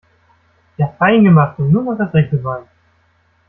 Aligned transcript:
Ja 0.77 0.87
fein 0.97 1.23
gemacht, 1.23 1.59
und 1.59 1.69
nun 1.71 1.85
noch 1.85 1.95
das 1.95 2.11
rechte 2.15 2.37
Bein. 2.37 2.63